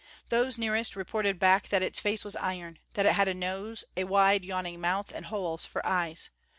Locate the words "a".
3.27-3.35, 3.95-4.05